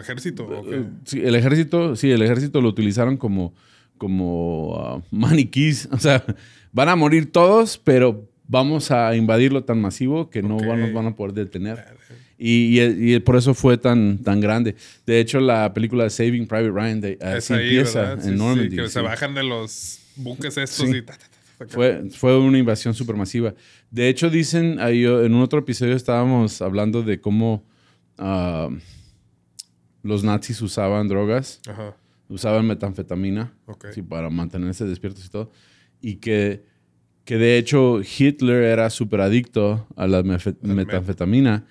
Ejército. 0.00 0.46
¿o 0.46 0.64
qué? 0.64 0.76
eh, 0.76 0.84
sí, 1.04 1.20
el 1.24 1.34
ejército, 1.34 1.96
sí, 1.96 2.10
el 2.10 2.22
ejército 2.22 2.60
lo 2.60 2.68
utilizaron 2.68 3.16
como, 3.16 3.54
como 3.98 4.76
ah, 4.78 5.02
maniquís. 5.10 5.88
O 5.92 5.98
sea, 5.98 6.24
van 6.72 6.88
a 6.88 6.96
morir 6.96 7.30
todos, 7.32 7.78
pero 7.78 8.28
vamos 8.48 8.90
a 8.90 9.14
invadirlo 9.16 9.64
tan 9.64 9.80
masivo 9.80 10.30
que 10.30 10.42
no 10.42 10.58
van- 10.58 10.80
nos 10.80 10.92
van 10.92 11.06
a 11.06 11.16
poder 11.16 11.32
detener. 11.34 11.84
Y, 12.38 12.78
y- 12.80 13.14
y 13.14 13.18
por 13.20 13.36
eso 13.36 13.54
fue 13.54 13.78
tan, 13.78 14.18
tan 14.18 14.40
grande. 14.40 14.76
De 15.06 15.20
hecho, 15.20 15.40
la 15.40 15.72
película 15.72 16.04
de 16.04 16.10
Saving 16.10 16.46
Private 16.46 16.70
Ryan 16.70 17.00
de, 17.00 17.18
así 17.22 17.54
ahí, 17.54 17.62
empieza 17.76 18.12
en 18.12 18.38
sí, 18.38 18.76
que 18.76 18.88
se 18.88 19.00
bajan 19.00 19.34
de 19.34 19.42
los 19.42 20.00
buques 20.16 20.56
estos 20.58 20.88
y... 20.90 21.00
ta, 21.02 21.14
ta, 21.14 21.18
ta. 21.18 21.66
Fue, 21.68 22.10
fue 22.10 22.38
una 22.38 22.58
invasión 22.58 22.92
supermasiva. 22.92 23.54
De 23.90 24.10
hecho, 24.10 24.28
dicen, 24.28 24.78
en 24.78 25.34
un 25.34 25.40
otro 25.40 25.60
episodio 25.60 25.96
estábamos 25.96 26.60
hablando 26.60 27.02
de 27.02 27.18
cómo 27.18 27.64
ah, 28.18 28.68
los 30.06 30.24
nazis 30.24 30.62
usaban 30.62 31.08
drogas, 31.08 31.60
Ajá. 31.68 31.96
usaban 32.28 32.66
metanfetamina 32.66 33.52
Ok. 33.66 33.86
sí, 33.92 34.02
para 34.02 34.30
mantenerse 34.30 34.84
despiertos 34.84 35.26
y 35.26 35.28
todo, 35.28 35.50
y 36.00 36.16
que 36.16 36.64
que 37.26 37.36
de 37.38 37.58
hecho 37.58 38.00
Hitler 38.00 38.62
era 38.62 38.88
súper 38.88 39.20
adicto 39.20 39.86
a 39.96 40.06
la 40.06 40.22
metanfetamina, 40.22 41.66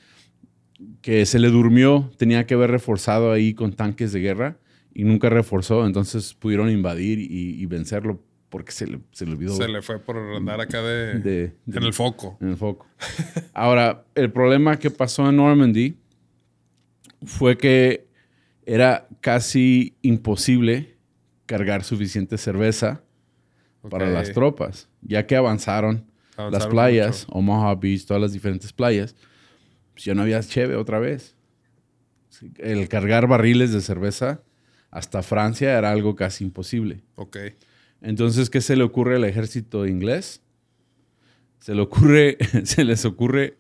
que 1.02 1.26
se 1.26 1.40
le 1.40 1.48
durmió, 1.48 2.12
tenía 2.18 2.46
que 2.46 2.56
haber 2.56 2.72
reforzado 2.72 3.32
ahí 3.32 3.54
con 3.54 3.72
tanques 3.72 4.12
de 4.12 4.20
guerra 4.20 4.58
y 4.94 5.06
nunca 5.06 5.30
reforzó, 5.30 5.86
entonces 5.88 6.34
pudieron 6.34 6.70
invadir 6.70 7.20
y, 7.20 7.66
vencerlo 7.68 8.22
porque 8.50 8.74
se 8.74 8.86
le, 8.86 9.00
se 9.12 9.26
le, 9.26 9.32
olvidó. 9.32 9.56
Se 9.56 9.70
le 9.70 9.82
fue 9.82 9.98
por 9.98 10.18
andar 10.18 10.60
acá 10.60 10.82
de, 10.82 11.54
en 11.68 11.84
el 11.84 11.94
foco. 11.94 12.38
En 12.42 12.50
el 12.50 12.58
foco. 12.58 12.86
Ahora, 13.54 14.04
el 14.14 14.32
problema 14.34 14.78
que 14.78 14.92
pasó 14.92 15.30
en 15.30 15.38
Normandy 15.38 15.98
fue 17.24 17.58
que 17.58 18.05
era 18.66 19.08
casi 19.22 19.96
imposible 20.02 20.98
cargar 21.46 21.84
suficiente 21.84 22.38
cerveza 22.38 23.04
para 23.90 24.10
las 24.10 24.32
tropas, 24.32 24.90
ya 25.02 25.28
que 25.28 25.36
avanzaron, 25.36 26.06
las 26.38 26.68
playas, 26.68 27.28
Omaha 27.30 27.76
Beach, 27.76 28.06
todas 28.06 28.22
las 28.22 28.34
diferentes 28.34 28.74
playas, 28.74 29.16
pues 29.94 30.04
ya 30.06 30.14
no 30.14 30.24
había 30.24 30.42
cheve 30.42 30.76
otra 30.76 31.00
vez. 31.00 31.36
El 32.58 32.90
cargar 32.90 33.28
barriles 33.28 33.72
de 33.72 33.82
cerveza 33.82 34.42
hasta 34.92 35.24
Francia 35.24 35.78
era 35.78 35.92
algo 35.92 36.16
casi 36.16 36.44
imposible. 36.44 37.04
Ok. 37.16 37.38
Entonces, 38.02 38.50
¿qué 38.50 38.60
se 38.60 38.76
le 38.76 38.84
ocurre 38.84 39.16
al 39.16 39.24
ejército 39.24 39.86
inglés? 39.86 40.42
Se, 41.60 41.74
le 41.74 41.82
ocurre, 41.82 42.38
se 42.64 42.84
les 42.84 43.06
ocurre 43.06 43.58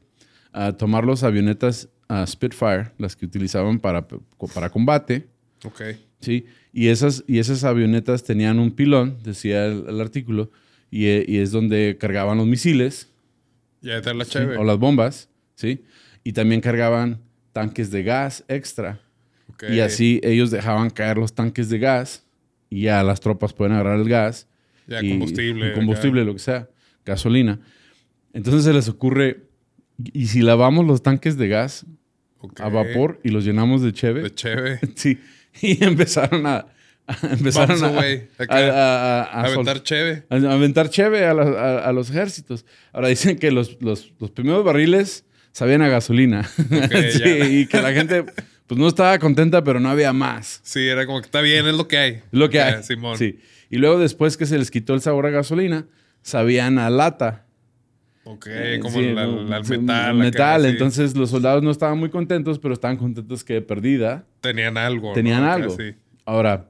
a 0.55 0.71
tomar 0.71 1.03
los 1.03 1.23
avionetas 1.23 1.89
a 2.07 2.25
Spitfire, 2.25 2.91
las 2.97 3.15
que 3.15 3.25
utilizaban 3.25 3.77
para, 3.77 4.07
para 4.53 4.69
combate. 4.69 5.27
Ok. 5.65 5.81
Sí, 6.21 6.45
y 6.71 6.87
esas, 6.87 7.25
y 7.27 7.39
esas 7.39 7.65
avionetas 7.65 8.23
tenían 8.23 8.59
un 8.59 8.71
pilón, 8.71 9.17
decía 9.23 9.65
el, 9.65 9.99
artículo, 9.99 10.49
y, 10.89 11.07
es 11.07 11.51
donde 11.51 11.97
cargaban 11.99 12.37
los 12.37 12.47
misiles. 12.47 13.11
Ya 13.81 13.97
está 13.97 14.13
la 14.13 14.25
O 14.57 14.63
las 14.63 14.79
bombas, 14.79 15.29
¿sí? 15.55 15.83
Y 16.23 16.31
también 16.31 16.61
cargaban 16.61 17.19
tanques 17.51 17.91
de 17.91 18.03
gas 18.03 18.45
extra. 18.47 19.01
Y 19.69 19.79
así 19.79 20.21
ellos 20.23 20.51
dejaban 20.51 20.89
caer 20.89 21.17
los 21.17 21.33
tanques 21.33 21.69
de 21.69 21.79
gas 21.79 22.25
y 22.69 22.83
ya 22.83 23.03
las 23.03 23.19
tropas 23.19 23.53
pueden 23.53 23.73
agarrar 23.73 23.99
el 23.99 24.09
gas. 24.09 24.47
Ya, 24.87 25.01
combustible. 25.01 25.73
Combustible, 25.73 26.23
lo 26.23 26.33
que 26.33 26.39
sea, 26.39 26.69
gasolina. 27.05 27.59
Entonces 28.33 28.63
se 28.63 28.73
les 28.73 28.89
ocurre, 28.89 29.43
¿y 29.97 30.27
si 30.27 30.41
lavamos 30.41 30.85
los 30.85 31.03
tanques 31.03 31.37
de 31.37 31.47
gas 31.47 31.85
a 32.57 32.69
vapor 32.69 33.19
y 33.23 33.29
los 33.29 33.45
llenamos 33.45 33.81
de 33.81 33.93
cheve? 33.93 34.23
De 34.23 34.33
cheve. 34.33 34.79
Sí. 34.95 35.19
Y 35.61 35.83
empezaron 35.83 36.45
a, 36.45 36.67
empezaron 37.31 37.81
a, 37.83 37.87
a, 37.87 39.23
a, 39.23 39.41
aventar 39.45 39.83
cheve. 39.83 40.23
A, 40.29 40.35
aventar 40.35 40.89
cheve 40.89 41.25
a, 41.25 41.91
los 41.93 42.09
ejércitos. 42.09 42.65
Ahora 42.91 43.07
dicen 43.07 43.37
que 43.37 43.51
los, 43.51 43.81
los, 43.81 44.11
los 44.19 44.31
primeros 44.31 44.65
barriles 44.65 45.23
sabían 45.51 45.81
a 45.81 45.87
gasolina. 45.87 46.43
sí, 47.11 47.23
y 47.23 47.65
que 47.67 47.81
la 47.81 47.93
gente 47.93 48.25
pues 48.67 48.79
no 48.79 48.87
estaba 48.87 49.17
contenta, 49.19 49.63
pero 49.63 49.79
no 49.79 49.89
había 49.89 50.11
más. 50.11 50.59
Sí, 50.63 50.87
era 50.87 51.05
como 51.05 51.21
que 51.21 51.25
está 51.25 51.41
bien, 51.41 51.67
es 51.67 51.75
lo 51.75 51.87
que 51.87 51.97
hay. 51.97 52.21
Lo 52.31 52.49
que 52.49 52.61
hay. 52.61 52.83
Simón. 52.83 53.17
Sí. 53.17 53.39
Y 53.69 53.77
luego 53.77 53.99
después 53.99 54.37
que 54.37 54.45
se 54.45 54.57
les 54.57 54.71
quitó 54.71 54.93
el 54.93 55.01
sabor 55.01 55.27
a 55.27 55.29
gasolina, 55.29 55.85
sabían 56.21 56.79
a 56.79 56.89
lata. 56.89 57.44
Ok, 58.25 58.47
como 58.81 58.99
el 58.99 59.15
metal. 59.45 60.15
Metal, 60.15 60.65
entonces 60.65 61.15
los 61.15 61.29
soldados 61.29 61.63
no 61.63 61.71
estaban 61.71 61.97
muy 61.97 62.09
contentos, 62.09 62.59
pero 62.59 62.73
estaban 62.73 62.97
contentos 62.97 63.43
que 63.43 63.55
de 63.55 63.61
perdida. 63.61 64.25
Tenían 64.41 64.77
algo. 64.77 65.13
Tenían 65.13 65.43
algo. 65.43 65.77
Ahora, 66.25 66.69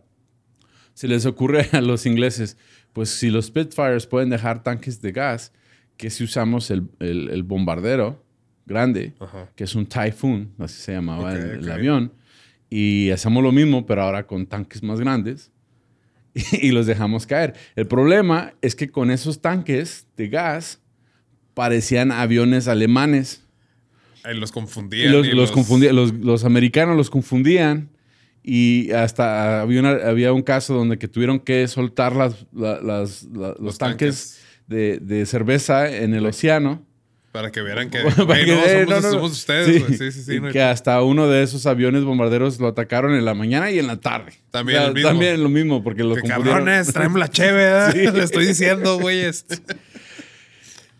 se 0.93 1.07
les 1.07 1.25
ocurre 1.25 1.67
a 1.71 1.81
los 1.81 2.05
ingleses, 2.05 2.57
pues 2.93 3.09
si 3.09 3.29
los 3.29 3.47
Spitfires 3.47 4.05
pueden 4.05 4.29
dejar 4.29 4.63
tanques 4.63 5.01
de 5.01 5.12
gas, 5.12 5.53
que 5.97 6.09
si 6.09 6.24
usamos 6.24 6.69
el, 6.71 6.89
el 7.00 7.43
bombardero, 7.43 8.25
grande, 8.65 9.13
que 9.55 9.63
es 9.63 9.75
un 9.75 9.85
Typhoon, 9.85 10.53
así 10.59 10.81
se 10.81 10.93
llamaba 10.93 11.33
el, 11.33 11.71
avión, 11.71 12.12
y 12.69 13.12
hacemos 13.12 13.43
lo 13.43 13.51
mismo, 13.51 13.85
pero 13.85 14.03
ahora 14.03 14.25
con 14.25 14.47
tanques 14.47 14.81
más 14.83 15.00
grandes, 15.00 15.51
y, 16.33 16.71
los 16.71 16.85
dejamos 16.85 17.25
caer. 17.25 17.53
El 17.75 17.88
problema 17.88 18.53
es 18.62 18.75
que 18.75 18.89
con 18.89 19.09
esos 19.09 19.39
tanques 19.39 20.07
de 20.17 20.27
gas 20.27 20.81
parecían 21.55 22.12
aviones 22.12 22.67
alemanes. 22.67 23.41
Y 24.31 24.35
los 24.35 24.51
confundían. 24.51 25.12
Los, 25.12 25.27
los, 25.27 25.51
confundían 25.51 25.95
los, 25.95 26.43
americanos 26.43 26.95
los 26.95 27.09
confundían. 27.09 27.89
Y 28.43 28.91
hasta 28.91 29.62
había, 29.62 30.31
un 30.31 30.43
caso 30.43 30.75
donde 30.75 31.00
que 31.00 31.07
tuvieron 31.07 31.39
que 31.39 31.67
soltar 31.67 32.15
las, 32.15 32.45
los, 32.53 33.77
tanques, 33.79 34.39
De, 34.67 35.00
de, 35.00 35.25
cerveza 35.25 35.91
en 35.95 36.13
el 36.13 36.27
océano 36.27 36.85
para 37.35 37.51
que 37.51 37.62
vieran 37.62 37.89
que, 37.89 38.01
no, 38.88 39.01
somos, 39.01 39.33
ustedes. 39.33 39.83
Sí, 39.97 40.09
sí, 40.09 40.24
sí, 40.24 40.41
que 40.53 40.62
hasta 40.62 41.03
uno 41.03 41.27
de 41.27 41.43
esos 41.43 41.65
aviones 41.65 42.05
bombarderos 42.05 42.62
lo 42.62 42.67
atacaron 42.67 43.13
en 43.13 43.25
la 43.25 43.33
mañana 43.33 43.69
y 43.71 43.77
en 43.77 43.88
la 43.88 43.97
tarde. 43.97 44.31
También, 44.51 44.81
lo 44.83 44.93
mismo. 44.93 45.09
también 45.09 45.43
lo 45.43 45.50
mismo, 45.50 45.83
porque 45.83 46.05
lo 46.05 46.15
que 46.15 46.21
cabrones, 46.21 46.93
traemos 46.93 47.19
la 47.19 47.27
cheve, 47.29 47.91
Le 48.13 48.24
estoy 48.24 48.45
diciendo, 48.45 49.00
güeyes. 49.00 49.45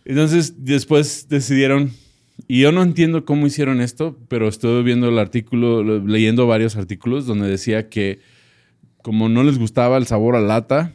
Entonces, 0.05 0.63
después 0.63 1.27
decidieron, 1.29 1.91
y 2.47 2.62
yo 2.62 2.71
no 2.71 2.83
entiendo 2.83 3.25
cómo 3.25 3.47
hicieron 3.47 3.81
esto, 3.81 4.17
pero 4.27 4.47
estuve 4.47 4.83
viendo 4.83 5.09
el 5.09 5.19
artículo, 5.19 5.83
leyendo 5.83 6.47
varios 6.47 6.75
artículos 6.75 7.25
donde 7.25 7.50
decía 7.50 7.89
que 7.89 8.19
como 9.01 9.29
no 9.29 9.43
les 9.43 9.59
gustaba 9.59 9.97
el 9.97 10.07
sabor 10.07 10.35
a 10.35 10.41
lata, 10.41 10.93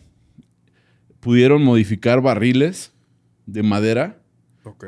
pudieron 1.20 1.62
modificar 1.62 2.20
barriles 2.20 2.92
de 3.46 3.62
madera 3.62 4.20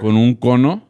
con 0.01 0.17
un 0.17 0.35
cono 0.35 0.89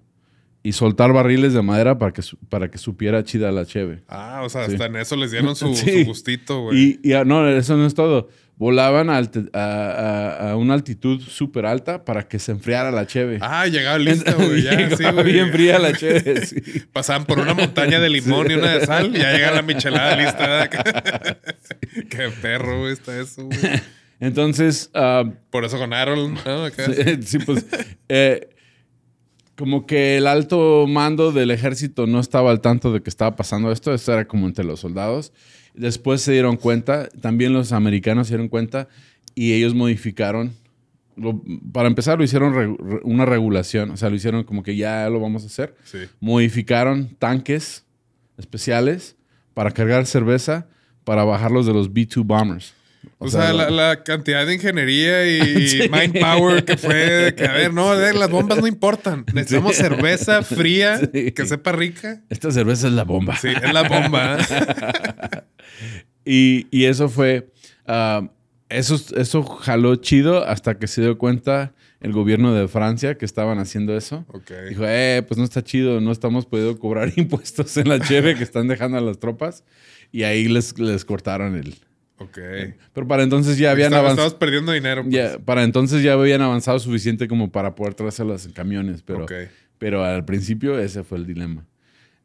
y 0.63 0.73
soltar 0.73 1.13
barriles 1.13 1.53
de 1.53 1.63
madera 1.63 1.99
para 1.99 2.13
que, 2.13 2.23
para 2.49 2.71
que 2.71 2.79
supiera 2.79 3.25
chida 3.25 3.51
la 3.51 3.67
cheve. 3.67 4.03
Ah, 4.09 4.43
o 4.45 4.49
sea, 4.49 4.63
hasta 4.65 4.87
en 4.87 4.97
eso 4.97 5.17
les 5.17 5.33
dieron 5.33 5.57
su, 5.57 5.75
gustito, 6.07 6.63
güey. 6.63 7.01
Y, 7.03 7.13
ah, 7.13 7.25
no, 7.25 7.49
eso 7.49 7.77
no 7.77 7.85
es 7.87 7.95
todo. 7.95 8.29
Volaban 8.57 9.11
a, 9.11 10.55
una 10.57 10.75
altitud 10.75 11.21
súper 11.21 11.67
alta 11.67 12.05
para 12.05 12.29
que 12.29 12.39
se 12.39 12.53
enfriara 12.53 12.91
la 12.91 13.07
cheve. 13.07 13.39
Ah, 13.41 13.67
llegaba 13.67 13.99
lista, 13.99 14.35
güey. 14.35 14.63
Ya, 14.63 14.77
bien 15.23 15.51
fría 15.51 15.79
la 15.79 15.93
cheve. 15.93 16.43
Pasaban 16.93 17.25
por 17.25 17.41
una 17.41 17.55
montaña 17.55 17.99
de 17.99 18.09
limón 18.09 18.51
y 18.51 18.55
una 18.55 18.73
de 18.75 18.87
sal 18.87 19.15
y 19.15 19.19
ya 19.19 19.33
llega 19.33 19.51
la 19.51 19.63
michelada 19.63 20.17
lista. 20.17 20.71
Qué 22.09 22.31
perro, 22.41 22.81
güey, 22.81 22.93
está 22.93 23.19
eso, 23.19 23.47
güey. 23.47 23.59
Entonces... 24.21 24.91
Ah, 24.95 25.25
por 25.51 25.65
eso 25.65 25.79
con 25.79 25.93
Aaron, 25.93 26.35
¿no? 26.35 26.69
Sí, 27.23 27.39
pues... 27.41 27.67
Eh, 28.09 28.49
como 29.57 29.87
que 29.87 30.17
el 30.17 30.27
alto 30.27 30.87
mando 30.89 31.33
del 31.33 31.51
ejército 31.51 32.07
no 32.07 32.21
estaba 32.21 32.51
al 32.51 32.61
tanto 32.61 32.93
de 32.93 33.03
que 33.03 33.11
estaba 33.11 33.37
pasando 33.37 33.71
esto, 33.71 33.93
esto 33.93 34.13
era 34.13 34.27
como 34.27 34.47
entre 34.47 34.65
los 34.65 34.81
soldados. 34.81 35.33
Después 35.75 36.21
se 36.23 36.33
dieron 36.33 36.57
cuenta, 36.57 37.09
también 37.21 37.53
los 37.53 37.73
americanos 37.73 38.27
se 38.29 38.35
dieron 38.35 38.49
cuenta 38.49 38.89
y 39.35 39.53
ellos 39.53 39.75
modificaron. 39.75 40.55
para 41.73 41.89
empezar, 41.89 42.19
lo 42.19 42.25
hicieron 42.25 42.77
una 43.05 43.25
regulación, 43.25 43.91
o 43.91 43.97
sea, 43.97 44.11
lo 44.11 44.17
hicieron 44.17 44.45
como 44.45 44.63
que 44.63 44.77
ya 44.77 45.09
lo 45.09 45.21
vamos 45.21 45.45
a 45.45 45.47
hacer. 45.47 45.75
Modificaron 46.21 47.15
tanques 47.19 47.85
especiales 48.37 49.17
para 49.55 49.71
cargar 49.71 50.07
cerveza 50.07 50.67
para 51.05 51.25
bajarlos 51.25 51.67
de 51.67 51.73
los 51.73 51.93
B-2 51.93 52.25
bombers. 52.25 52.75
O, 53.19 53.29
sea, 53.29 53.53
la, 53.53 54.03
cantidad 54.05 54.47
de 54.47 54.55
ingeniería 54.55 55.27
y 55.27 55.89
mind 55.93 56.21
power 56.21 56.65
que 56.65 56.77
fue 56.77 57.35
que, 57.37 57.47
a 57.47 57.53
ver, 57.53 57.75
no, 57.75 57.95
las 57.95 58.31
bombas 58.31 58.59
no 58.59 58.67
importan. 58.67 59.25
Necesitamos 59.33 59.77
cerveza 59.77 60.43
fría 60.43 61.01
que 61.13 61.47
sepa 61.47 61.73
rica. 61.73 62.21
Esta 62.31 62.51
cerveza 62.53 62.87
es 62.87 62.93
la 62.93 63.05
bomba. 63.05 63.37
Sí, 63.37 63.49
es 63.49 63.73
la 63.73 63.83
bomba. 63.83 64.39
y, 66.25 66.85
eso 66.85 67.09
fue, 67.09 67.51
ah, 67.87 68.29
eso, 68.69 68.99
eso 69.17 69.43
jaló 69.43 69.97
chido 69.97 70.45
hasta 70.47 70.79
que 70.79 70.87
se 70.87 71.03
dio 71.03 71.19
cuenta 71.19 71.75
el 72.01 72.13
gobierno 72.13 72.53
de 72.53 72.67
Francia 72.69 73.17
que 73.17 73.25
estaban 73.25 73.59
haciendo 73.59 73.97
eso. 73.97 74.27
Dijo, 74.69 74.85
eh, 74.87 75.23
pues 75.27 75.39
no 75.39 75.45
está 75.45 75.63
chido, 75.63 76.01
no 76.01 76.11
estamos 76.11 76.47
pudiendo 76.47 76.79
cobrar 76.79 77.13
impuestos 77.17 77.77
en 77.77 77.89
la 77.89 78.01
cheve 78.01 78.35
que 78.35 78.43
están 78.43 78.69
dejando 78.69 78.99
a 78.99 79.01
las 79.01 79.19
tropas. 79.19 79.65
Y 80.11 80.25
ahí 80.25 80.49
les, 80.49 80.79
les 80.79 81.05
cortaron 81.05 81.57
el, 81.57 81.75
Ok. 82.23 82.39
Pero 82.93 83.07
para 83.09 83.23
entonces 83.23 83.59
ya 83.59 83.71
habían 83.71 83.93
avanzado. 83.95 84.29
Estabas 84.29 84.35
perdiendo 84.35 84.73
dinero. 84.73 85.05
Pues. 85.05 85.39
para 85.45 85.65
entonces 85.65 86.03
ya 86.03 86.13
habían 86.13 86.43
avanzado 86.43 86.79
suficiente 86.79 87.29
como 87.29 87.51
para 87.51 87.75
poder 87.75 87.95
traérselas 87.95 88.47
en 88.47 88.53
camiones. 88.53 89.03
Pero, 89.03 89.27
pero 89.79 90.05
al 90.05 90.25
principio 90.25 90.79
ese 90.79 91.03
fue 91.03 91.19
el 91.19 91.27
dilema. 91.27 91.67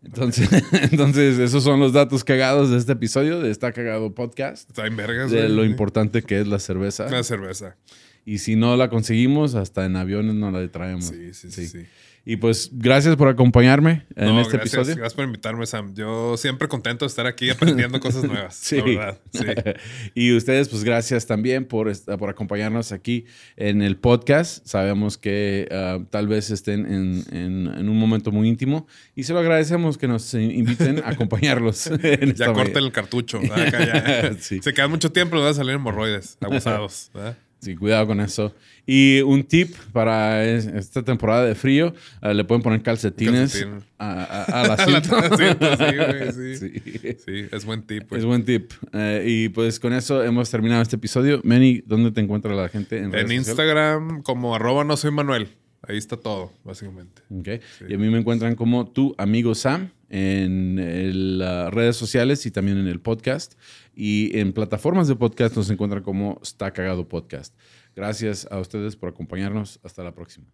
Entonces, 0.07 0.49
entonces, 0.91 1.37
esos 1.37 1.63
son 1.63 1.79
los 1.79 1.93
datos 1.93 2.23
cagados 2.23 2.71
de 2.71 2.77
este 2.77 2.93
episodio, 2.93 3.39
de 3.39 3.51
Está 3.51 3.73
Cagado 3.73 4.13
Podcast. 4.15 4.69
Está 4.69 4.87
en 4.87 4.95
vergas. 4.95 5.29
De 5.31 5.49
lo 5.49 5.65
importante 5.65 6.23
que 6.23 6.39
es 6.39 6.47
la 6.47 6.59
cerveza. 6.59 7.09
La 7.09 7.23
cerveza. 7.23 7.75
Y 8.27 8.39
si 8.39 8.57
no 8.57 8.75
la 8.75 8.89
conseguimos, 8.89 9.55
hasta 9.55 9.85
en 9.85 9.95
aviones 9.95 10.35
no 10.35 10.51
la 10.51 10.67
traemos. 10.67 11.05
Sí, 11.05 11.33
sí, 11.33 11.49
sí. 11.49 11.65
sí. 11.65 11.85
Y 12.25 12.35
pues 12.35 12.71
gracias 12.73 13.15
por 13.15 13.29
acompañarme 13.29 14.05
en 14.17 14.35
este 14.39 14.57
episodio. 14.57 14.97
Gracias 14.97 15.13
por 15.13 15.23
invitarme, 15.23 15.65
Sam. 15.65 15.93
Yo 15.95 16.35
siempre 16.35 16.67
contento 16.67 17.05
de 17.05 17.07
estar 17.07 17.25
aquí 17.25 17.49
aprendiendo 17.49 18.01
cosas 18.01 18.25
nuevas. 18.25 18.53
sí. 18.61 18.75
La 18.75 18.83
verdad. 18.83 19.21
Sí. 19.31 19.45
y 20.13 20.35
ustedes, 20.35 20.67
pues 20.67 20.83
gracias 20.83 21.25
también 21.25 21.63
por, 21.63 21.89
por 22.17 22.29
acompañarnos 22.29 22.91
aquí 22.91 23.23
en 23.55 23.81
el 23.81 23.95
podcast. 23.95 24.67
Sabemos 24.67 25.17
que 25.17 25.69
ah, 25.71 25.99
tal 26.09 26.27
vez 26.27 26.49
estén 26.49 26.85
en, 26.85 27.23
en, 27.31 27.87
un 27.87 27.97
momento 27.97 28.33
muy 28.33 28.49
íntimo 28.49 28.87
y 29.15 29.23
se 29.23 29.31
lo 29.31 29.39
agradecemos 29.39 29.97
que 29.97 30.09
nos 30.09 30.33
inviten 30.33 31.01
a 31.05 31.11
acompañarlos. 31.11 31.89
ya 32.35 32.51
corten 32.51 32.83
el 32.83 32.91
cartucho. 32.91 33.39
Se 34.37 34.73
queda 34.73 34.89
mucho 34.89 35.13
tiempo, 35.13 35.37
les 35.37 35.45
va 35.45 35.49
a 35.51 35.53
salir 35.53 35.75
hemorroides 35.75 36.37
abusados. 36.41 37.09
¿verdad? 37.13 37.37
Sí, 37.59 37.75
cuidado 37.75 38.07
con 38.07 38.21
eso. 38.21 38.53
Y 38.85 39.21
un 39.21 39.43
tip 39.43 39.75
para 39.91 40.45
esta 40.45 41.03
temporada 41.03 41.45
de 41.45 41.55
frío, 41.55 41.93
eh, 42.21 42.33
le 42.33 42.43
pueden 42.45 42.61
poner 42.61 42.81
calcetines 42.81 43.65
a, 43.97 44.43
a, 44.43 44.67
la 44.67 44.77
cinta. 44.85 45.37
sí, 46.31 46.55
sí, 46.55 47.13
sí. 47.25 47.47
es 47.51 47.65
buen 47.65 47.81
tip. 47.81 48.13
Es 48.13 48.23
buen 48.23 48.45
tip. 48.45 48.71
Eh, 48.93 49.23
y 49.27 49.49
pues 49.49 49.79
con 49.79 49.91
eso 49.93 50.23
hemos 50.23 50.49
terminado 50.49 50.81
este 50.81 50.95
episodio. 50.95 51.41
Meni, 51.43 51.81
¿dónde 51.85 52.11
te 52.11 52.21
encuentra 52.21 52.53
la 52.53 52.69
gente? 52.69 52.99
En, 52.99 53.13
en 53.13 53.31
Instagram 53.31 54.21
como 54.21 54.55
arroba 54.55 54.83
no 54.83 54.95
soy 54.95 55.11
Manuel. 55.11 55.49
Ahí 55.81 55.97
está 55.97 56.17
todo, 56.17 56.51
básicamente. 56.63 57.21
Okay. 57.39 57.61
Y 57.87 57.93
a 57.93 57.97
mí 57.97 58.09
me 58.09 58.19
encuentran 58.19 58.55
como 58.55 58.87
tu 58.87 59.15
amigo 59.17 59.55
Sam 59.55 59.89
en 60.09 61.37
las 61.39 61.73
redes 61.73 61.95
sociales 61.95 62.45
y 62.45 62.51
también 62.51 62.77
en 62.77 62.87
el 62.87 62.99
podcast. 62.99 63.53
Y 63.95 64.37
en 64.37 64.53
plataformas 64.53 65.07
de 65.07 65.15
podcast 65.15 65.55
nos 65.55 65.69
encuentran 65.69 66.03
como 66.03 66.39
Está 66.41 66.71
Cagado 66.71 67.07
Podcast. 67.07 67.55
Gracias 67.95 68.47
a 68.51 68.59
ustedes 68.59 68.95
por 68.95 69.09
acompañarnos. 69.09 69.79
Hasta 69.83 70.03
la 70.03 70.13
próxima. 70.13 70.47